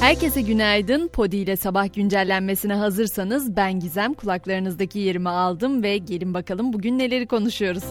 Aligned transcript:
Herkese 0.00 0.40
günaydın. 0.40 1.08
Podi 1.08 1.36
ile 1.36 1.56
sabah 1.56 1.94
güncellenmesine 1.94 2.74
hazırsanız 2.74 3.56
ben 3.56 3.80
Gizem 3.80 4.14
kulaklarınızdaki 4.14 4.98
yerimi 4.98 5.28
aldım 5.28 5.82
ve 5.82 5.98
gelin 5.98 6.34
bakalım 6.34 6.72
bugün 6.72 6.98
neleri 6.98 7.26
konuşuyoruz. 7.26 7.84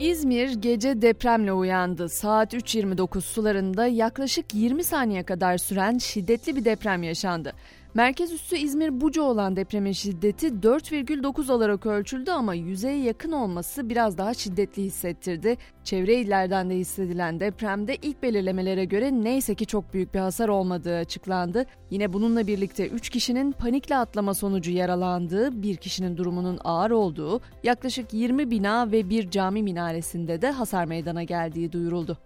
İzmir 0.00 0.52
gece 0.54 1.02
depremle 1.02 1.52
uyandı. 1.52 2.08
Saat 2.08 2.54
3.29 2.54 3.20
sularında 3.20 3.86
yaklaşık 3.86 4.54
20 4.54 4.84
saniye 4.84 5.22
kadar 5.22 5.58
süren 5.58 5.98
şiddetli 5.98 6.56
bir 6.56 6.64
deprem 6.64 7.02
yaşandı. 7.02 7.52
Merkez 7.96 8.32
üssü 8.32 8.56
İzmir 8.56 9.00
Buca 9.00 9.22
olan 9.22 9.56
depremin 9.56 9.92
şiddeti 9.92 10.46
4,9 10.46 11.52
olarak 11.52 11.86
ölçüldü 11.86 12.30
ama 12.30 12.54
yüzeye 12.54 12.98
yakın 12.98 13.32
olması 13.32 13.88
biraz 13.88 14.18
daha 14.18 14.34
şiddetli 14.34 14.82
hissettirdi. 14.82 15.56
Çevre 15.84 16.14
illerden 16.14 16.70
de 16.70 16.74
hissedilen 16.74 17.40
depremde 17.40 17.96
ilk 17.96 18.22
belirlemelere 18.22 18.84
göre 18.84 19.12
neyse 19.12 19.54
ki 19.54 19.66
çok 19.66 19.94
büyük 19.94 20.14
bir 20.14 20.18
hasar 20.18 20.48
olmadığı 20.48 20.96
açıklandı. 20.96 21.66
Yine 21.90 22.12
bununla 22.12 22.46
birlikte 22.46 22.88
3 22.88 23.10
kişinin 23.10 23.52
panikle 23.52 23.96
atlama 23.96 24.34
sonucu 24.34 24.70
yaralandığı, 24.70 25.62
bir 25.62 25.76
kişinin 25.76 26.16
durumunun 26.16 26.58
ağır 26.64 26.90
olduğu, 26.90 27.40
yaklaşık 27.64 28.14
20 28.14 28.50
bina 28.50 28.92
ve 28.92 29.10
bir 29.10 29.30
cami 29.30 29.62
minaresinde 29.62 30.42
de 30.42 30.50
hasar 30.50 30.84
meydana 30.84 31.22
geldiği 31.22 31.72
duyuruldu. 31.72 32.18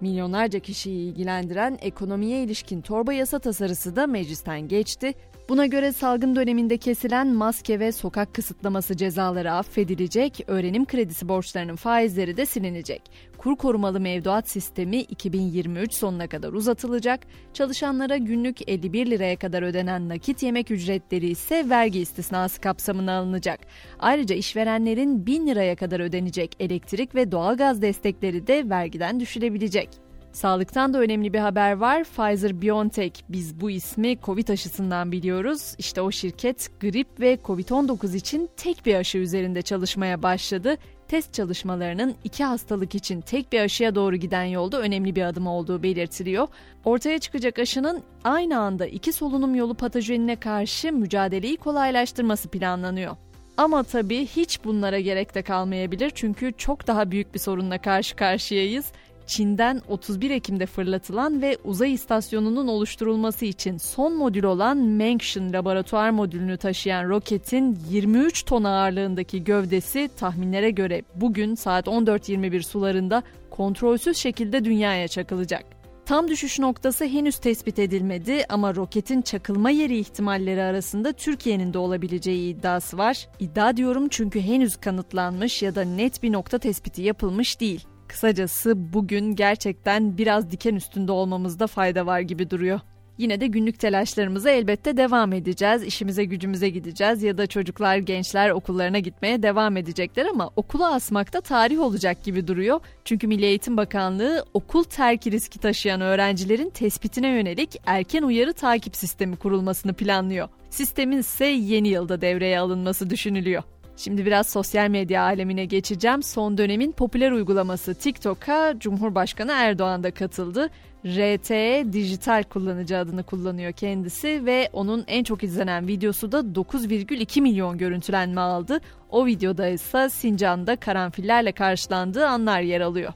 Milyonlarca 0.00 0.58
kişiyi 0.58 1.10
ilgilendiren 1.10 1.78
ekonomiye 1.80 2.42
ilişkin 2.42 2.80
torba 2.80 3.12
yasa 3.12 3.38
tasarısı 3.38 3.96
da 3.96 4.06
meclisten 4.06 4.68
geçti. 4.68 5.14
Buna 5.48 5.66
göre 5.66 5.92
salgın 5.92 6.36
döneminde 6.36 6.76
kesilen 6.76 7.28
maske 7.28 7.80
ve 7.80 7.92
sokak 7.92 8.34
kısıtlaması 8.34 8.96
cezaları 8.96 9.52
affedilecek, 9.52 10.40
öğrenim 10.46 10.86
kredisi 10.86 11.28
borçlarının 11.28 11.76
faizleri 11.76 12.36
de 12.36 12.46
silinecek. 12.46 13.02
Kur 13.38 13.56
korumalı 13.56 14.00
mevduat 14.00 14.48
sistemi 14.48 14.96
2023 14.96 15.94
sonuna 15.94 16.28
kadar 16.28 16.52
uzatılacak. 16.52 17.20
Çalışanlara 17.54 18.16
günlük 18.16 18.68
51 18.70 19.10
liraya 19.10 19.36
kadar 19.36 19.62
ödenen 19.62 20.08
nakit 20.08 20.42
yemek 20.42 20.70
ücretleri 20.70 21.28
ise 21.28 21.68
vergi 21.68 22.00
istisnası 22.00 22.60
kapsamına 22.60 23.18
alınacak. 23.18 23.60
Ayrıca 23.98 24.36
işverenlerin 24.36 25.26
1000 25.26 25.46
liraya 25.46 25.76
kadar 25.76 26.00
ödenecek 26.00 26.56
elektrik 26.60 27.14
ve 27.14 27.32
doğalgaz 27.32 27.82
destekleri 27.82 28.46
de 28.46 28.70
vergiden 28.70 29.20
düşülebilecek. 29.20 30.07
Sağlıktan 30.38 30.94
da 30.94 30.98
önemli 30.98 31.32
bir 31.32 31.38
haber 31.38 31.72
var. 31.72 32.04
Pfizer-BioNTech 32.04 33.12
biz 33.28 33.60
bu 33.60 33.70
ismi 33.70 34.18
Covid 34.22 34.48
aşısından 34.48 35.12
biliyoruz. 35.12 35.74
İşte 35.78 36.00
o 36.00 36.10
şirket 36.10 36.80
grip 36.80 37.20
ve 37.20 37.38
Covid-19 37.44 38.16
için 38.16 38.50
tek 38.56 38.86
bir 38.86 38.94
aşı 38.94 39.18
üzerinde 39.18 39.62
çalışmaya 39.62 40.22
başladı. 40.22 40.76
Test 41.08 41.34
çalışmalarının 41.34 42.14
iki 42.24 42.44
hastalık 42.44 42.94
için 42.94 43.20
tek 43.20 43.52
bir 43.52 43.60
aşıya 43.60 43.94
doğru 43.94 44.16
giden 44.16 44.44
yolda 44.44 44.80
önemli 44.80 45.16
bir 45.16 45.22
adım 45.22 45.46
olduğu 45.46 45.82
belirtiliyor. 45.82 46.48
Ortaya 46.84 47.18
çıkacak 47.18 47.58
aşının 47.58 48.02
aynı 48.24 48.58
anda 48.58 48.86
iki 48.86 49.12
solunum 49.12 49.54
yolu 49.54 49.74
patojenine 49.74 50.36
karşı 50.36 50.92
mücadeleyi 50.92 51.56
kolaylaştırması 51.56 52.48
planlanıyor. 52.48 53.16
Ama 53.56 53.82
tabii 53.82 54.26
hiç 54.26 54.64
bunlara 54.64 55.00
gerek 55.00 55.34
de 55.34 55.42
kalmayabilir 55.42 56.10
çünkü 56.14 56.52
çok 56.58 56.86
daha 56.86 57.10
büyük 57.10 57.34
bir 57.34 57.38
sorunla 57.38 57.78
karşı 57.78 58.16
karşıyayız. 58.16 58.92
Çin'den 59.28 59.82
31 59.88 60.30
Ekim'de 60.30 60.66
fırlatılan 60.66 61.42
ve 61.42 61.58
uzay 61.64 61.92
istasyonunun 61.92 62.68
oluşturulması 62.68 63.44
için 63.44 63.76
son 63.76 64.16
modül 64.16 64.44
olan 64.44 64.76
Mengshan 64.76 65.52
laboratuvar 65.52 66.10
modülünü 66.10 66.56
taşıyan 66.56 67.08
roketin 67.08 67.78
23 67.90 68.44
ton 68.44 68.64
ağırlığındaki 68.64 69.44
gövdesi 69.44 70.10
tahminlere 70.16 70.70
göre 70.70 71.02
bugün 71.14 71.54
saat 71.54 71.86
14.21 71.86 72.62
sularında 72.62 73.22
kontrolsüz 73.50 74.16
şekilde 74.16 74.64
dünyaya 74.64 75.08
çakılacak. 75.08 75.64
Tam 76.06 76.28
düşüş 76.28 76.58
noktası 76.58 77.04
henüz 77.04 77.38
tespit 77.38 77.78
edilmedi 77.78 78.44
ama 78.48 78.74
roketin 78.74 79.22
çakılma 79.22 79.70
yeri 79.70 79.98
ihtimalleri 79.98 80.62
arasında 80.62 81.12
Türkiye'nin 81.12 81.74
de 81.74 81.78
olabileceği 81.78 82.54
iddiası 82.54 82.98
var. 82.98 83.28
İddia 83.40 83.76
diyorum 83.76 84.08
çünkü 84.08 84.40
henüz 84.40 84.76
kanıtlanmış 84.76 85.62
ya 85.62 85.74
da 85.74 85.82
net 85.82 86.22
bir 86.22 86.32
nokta 86.32 86.58
tespiti 86.58 87.02
yapılmış 87.02 87.60
değil. 87.60 87.86
Kısacası 88.08 88.92
bugün 88.92 89.34
gerçekten 89.34 90.18
biraz 90.18 90.50
diken 90.50 90.74
üstünde 90.74 91.12
olmamızda 91.12 91.66
fayda 91.66 92.06
var 92.06 92.20
gibi 92.20 92.50
duruyor. 92.50 92.80
Yine 93.18 93.40
de 93.40 93.46
günlük 93.46 93.78
telaşlarımıza 93.78 94.50
elbette 94.50 94.96
devam 94.96 95.32
edeceğiz. 95.32 95.82
İşimize 95.82 96.24
gücümüze 96.24 96.68
gideceğiz 96.68 97.22
ya 97.22 97.38
da 97.38 97.46
çocuklar, 97.46 97.96
gençler 97.96 98.50
okullarına 98.50 98.98
gitmeye 98.98 99.42
devam 99.42 99.76
edecekler 99.76 100.26
ama 100.26 100.50
okula 100.56 100.94
asmakta 100.94 101.40
tarih 101.40 101.80
olacak 101.80 102.24
gibi 102.24 102.46
duruyor. 102.46 102.80
Çünkü 103.04 103.26
Milli 103.26 103.44
Eğitim 103.44 103.76
Bakanlığı 103.76 104.44
okul 104.54 104.84
terki 104.84 105.30
riski 105.30 105.58
taşıyan 105.58 106.00
öğrencilerin 106.00 106.70
tespitine 106.70 107.28
yönelik 107.28 107.76
erken 107.86 108.22
uyarı 108.22 108.52
takip 108.52 108.96
sistemi 108.96 109.36
kurulmasını 109.36 109.92
planlıyor. 109.92 110.48
Sistemin 110.70 111.18
ise 111.18 111.46
yeni 111.46 111.88
yılda 111.88 112.20
devreye 112.20 112.58
alınması 112.58 113.10
düşünülüyor. 113.10 113.62
Şimdi 113.98 114.26
biraz 114.26 114.46
sosyal 114.48 114.88
medya 114.88 115.22
alemine 115.22 115.64
geçeceğim. 115.64 116.22
Son 116.22 116.58
dönemin 116.58 116.92
popüler 116.92 117.32
uygulaması 117.32 117.94
TikTok'a 117.94 118.74
Cumhurbaşkanı 118.78 119.52
Erdoğan 119.52 120.02
da 120.02 120.10
katıldı. 120.10 120.68
RT 121.06 121.50
dijital 121.92 122.42
kullanıcı 122.42 122.98
adını 122.98 123.22
kullanıyor 123.22 123.72
kendisi 123.72 124.46
ve 124.46 124.68
onun 124.72 125.04
en 125.06 125.24
çok 125.24 125.44
izlenen 125.44 125.88
videosu 125.88 126.32
da 126.32 126.38
9,2 126.38 127.40
milyon 127.40 127.78
görüntülenme 127.78 128.40
aldı. 128.40 128.80
O 129.10 129.26
videoda 129.26 129.68
ise 129.68 130.08
Sincan'da 130.10 130.76
karanfillerle 130.76 131.52
karşılandığı 131.52 132.26
anlar 132.26 132.60
yer 132.60 132.80
alıyor. 132.80 133.12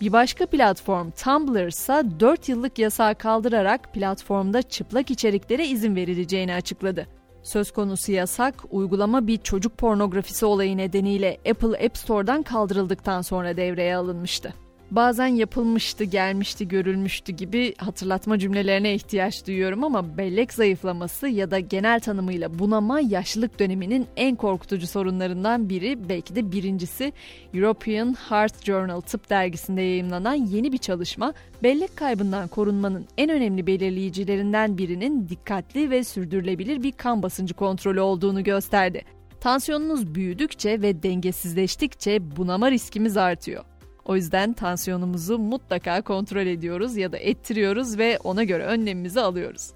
Bir 0.00 0.12
başka 0.12 0.46
platform 0.46 1.10
Tumblr 1.10 1.66
ise 1.66 2.02
4 2.20 2.48
yıllık 2.48 2.78
yasağı 2.78 3.14
kaldırarak 3.14 3.94
platformda 3.94 4.62
çıplak 4.62 5.10
içeriklere 5.10 5.66
izin 5.66 5.96
verileceğini 5.96 6.54
açıkladı. 6.54 7.17
Söz 7.42 7.70
konusu 7.70 8.12
yasak, 8.12 8.54
uygulama 8.70 9.26
bir 9.26 9.38
çocuk 9.38 9.78
pornografisi 9.78 10.46
olayı 10.46 10.76
nedeniyle 10.76 11.38
Apple 11.50 11.86
App 11.86 11.96
Store'dan 11.96 12.42
kaldırıldıktan 12.42 13.22
sonra 13.22 13.56
devreye 13.56 13.96
alınmıştı 13.96 14.54
bazen 14.90 15.26
yapılmıştı, 15.26 16.04
gelmişti, 16.04 16.68
görülmüştü 16.68 17.32
gibi 17.32 17.74
hatırlatma 17.78 18.38
cümlelerine 18.38 18.94
ihtiyaç 18.94 19.46
duyuyorum 19.46 19.84
ama 19.84 20.18
bellek 20.18 20.52
zayıflaması 20.52 21.28
ya 21.28 21.50
da 21.50 21.58
genel 21.58 22.00
tanımıyla 22.00 22.58
bunama 22.58 23.00
yaşlılık 23.00 23.58
döneminin 23.58 24.06
en 24.16 24.36
korkutucu 24.36 24.86
sorunlarından 24.86 25.68
biri 25.68 26.08
belki 26.08 26.36
de 26.36 26.52
birincisi 26.52 27.12
European 27.54 28.16
Heart 28.28 28.64
Journal 28.64 29.00
tıp 29.00 29.30
dergisinde 29.30 29.82
yayımlanan 29.82 30.34
yeni 30.34 30.72
bir 30.72 30.78
çalışma 30.78 31.32
bellek 31.62 31.96
kaybından 31.96 32.48
korunmanın 32.48 33.06
en 33.18 33.30
önemli 33.30 33.66
belirleyicilerinden 33.66 34.78
birinin 34.78 35.28
dikkatli 35.28 35.90
ve 35.90 36.04
sürdürülebilir 36.04 36.82
bir 36.82 36.92
kan 36.92 37.22
basıncı 37.22 37.54
kontrolü 37.54 38.00
olduğunu 38.00 38.44
gösterdi. 38.44 39.02
Tansiyonunuz 39.40 40.14
büyüdükçe 40.14 40.82
ve 40.82 41.02
dengesizleştikçe 41.02 42.36
bunama 42.36 42.70
riskimiz 42.70 43.16
artıyor. 43.16 43.64
O 44.08 44.16
yüzden 44.16 44.52
tansiyonumuzu 44.52 45.38
mutlaka 45.38 46.02
kontrol 46.02 46.46
ediyoruz 46.46 46.96
ya 46.96 47.12
da 47.12 47.18
ettiriyoruz 47.18 47.98
ve 47.98 48.18
ona 48.24 48.44
göre 48.44 48.64
önlemimizi 48.64 49.20
alıyoruz. 49.20 49.70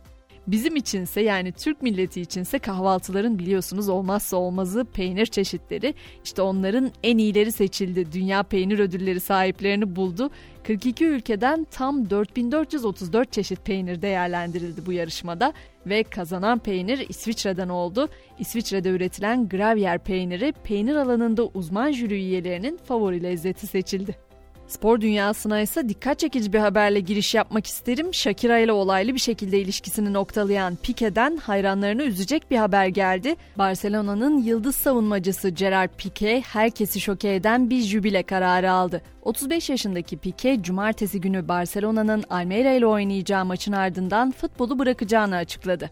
Bizim 0.47 0.77
içinse 0.77 1.21
yani 1.21 1.53
Türk 1.53 1.83
milleti 1.83 2.21
içinse 2.21 2.59
kahvaltıların 2.59 3.39
biliyorsunuz 3.39 3.89
olmazsa 3.89 4.37
olmazı 4.37 4.85
peynir 4.85 5.27
çeşitleri. 5.27 5.95
İşte 6.25 6.43
onların 6.43 6.91
en 7.03 7.19
iyileri 7.19 7.53
seçildi. 7.53 8.13
Dünya 8.13 8.43
peynir 8.43 8.79
ödülleri 8.79 9.21
sahiplerini 9.21 9.97
buldu. 9.97 10.31
42 10.65 11.05
ülkeden 11.05 11.67
tam 11.71 12.11
4434 12.11 13.33
çeşit 13.33 13.65
peynir 13.65 14.03
değerlendirildi 14.03 14.87
bu 14.87 14.93
yarışmada 14.93 15.53
ve 15.87 16.03
kazanan 16.03 16.59
peynir 16.59 17.07
İsviçre'den 17.09 17.69
oldu. 17.69 18.09
İsviçre'de 18.39 18.89
üretilen 18.89 19.49
Gruyère 19.49 19.99
peyniri 19.99 20.53
peynir 20.65 20.95
alanında 20.95 21.47
uzman 21.47 21.93
jüri 21.93 22.15
üyelerinin 22.15 22.77
favori 22.77 23.23
lezzeti 23.23 23.67
seçildi. 23.67 24.32
Spor 24.69 25.01
dünyasına 25.01 25.61
ise 25.61 25.89
dikkat 25.89 26.19
çekici 26.19 26.53
bir 26.53 26.59
haberle 26.59 27.01
giriş 27.01 27.35
yapmak 27.35 27.67
isterim. 27.67 28.15
Shakira 28.15 28.59
ile 28.59 28.73
olaylı 28.73 29.15
bir 29.15 29.19
şekilde 29.19 29.61
ilişkisini 29.61 30.13
noktalayan 30.13 30.77
Pique'den 30.77 31.37
hayranlarını 31.37 32.03
üzecek 32.03 32.51
bir 32.51 32.57
haber 32.57 32.87
geldi. 32.87 33.37
Barcelona'nın 33.59 34.43
yıldız 34.43 34.77
savunmacısı 34.77 35.49
Gerard 35.49 35.91
Piqué 35.99 36.43
herkesi 36.43 37.01
şoke 37.01 37.35
eden 37.35 37.71
bir 37.71 37.81
jübile 37.81 38.23
kararı 38.23 38.73
aldı. 38.73 39.03
35 39.23 39.71
yaşındaki 39.71 40.17
Piqué 40.17 40.63
cumartesi 40.63 41.21
günü 41.21 41.49
Barcelona'nın 41.49 42.25
Almeida 42.31 42.73
ile 42.73 42.87
oynayacağı 42.87 43.45
maçın 43.45 43.73
ardından 43.73 44.31
futbolu 44.31 44.79
bırakacağını 44.79 45.37
açıkladı. 45.37 45.91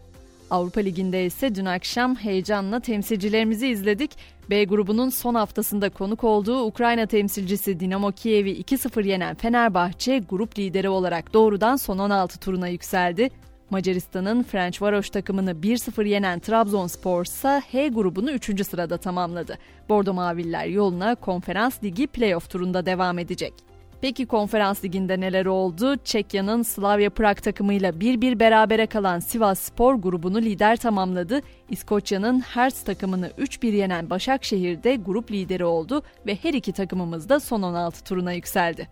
Avrupa 0.51 0.81
Ligi'nde 0.81 1.25
ise 1.25 1.55
dün 1.55 1.65
akşam 1.65 2.15
heyecanla 2.15 2.79
temsilcilerimizi 2.79 3.67
izledik. 3.67 4.11
B 4.49 4.63
grubunun 4.63 5.09
son 5.09 5.35
haftasında 5.35 5.89
konuk 5.89 6.23
olduğu 6.23 6.63
Ukrayna 6.63 7.05
temsilcisi 7.05 7.79
Dinamo 7.79 8.11
Kiev'i 8.11 8.61
2-0 8.61 9.07
yenen 9.07 9.35
Fenerbahçe 9.35 10.19
grup 10.29 10.59
lideri 10.59 10.89
olarak 10.89 11.33
doğrudan 11.33 11.75
son 11.75 11.97
16 11.97 12.39
turuna 12.39 12.67
yükseldi. 12.67 13.29
Macaristan'ın 13.69 14.43
Ferencvaros 14.43 15.09
takımını 15.09 15.51
1-0 15.51 16.07
yenen 16.07 16.39
Trabzonspor 16.39 17.25
ise 17.25 17.61
H 17.71 17.87
grubunu 17.87 18.31
3. 18.31 18.67
sırada 18.67 18.97
tamamladı. 18.97 19.57
Bordo 19.89 20.13
Maviller 20.13 20.65
yoluna 20.65 21.15
Konferans 21.15 21.83
Ligi 21.83 22.07
playoff 22.07 22.49
turunda 22.49 22.85
devam 22.85 23.19
edecek. 23.19 23.70
Peki 24.01 24.25
konferans 24.25 24.83
liginde 24.83 25.19
neler 25.19 25.45
oldu? 25.45 25.97
Çekya'nın 26.03 26.63
Slavia 26.63 27.09
Prag 27.09 27.37
takımıyla 27.37 27.99
bir 27.99 28.21
bir 28.21 28.39
berabere 28.39 28.87
kalan 28.87 29.19
Sivas 29.19 29.59
Spor 29.59 29.95
grubunu 29.95 30.41
lider 30.41 30.77
tamamladı. 30.77 31.41
İskoçya'nın 31.69 32.39
Hertz 32.39 32.83
takımını 32.83 33.27
3-1 33.27 33.75
yenen 33.75 34.09
Başakşehir 34.09 34.83
de 34.83 34.95
grup 34.95 35.31
lideri 35.31 35.65
oldu 35.65 36.03
ve 36.25 36.35
her 36.35 36.53
iki 36.53 36.71
takımımız 36.71 37.29
da 37.29 37.39
son 37.39 37.61
16 37.61 38.03
turuna 38.03 38.31
yükseldi. 38.33 38.87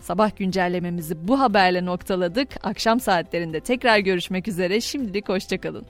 Sabah 0.00 0.36
güncellememizi 0.36 1.28
bu 1.28 1.40
haberle 1.40 1.84
noktaladık. 1.84 2.48
Akşam 2.62 3.00
saatlerinde 3.00 3.60
tekrar 3.60 3.98
görüşmek 3.98 4.48
üzere. 4.48 4.80
Şimdilik 4.80 5.28
hoşçakalın. 5.28 5.86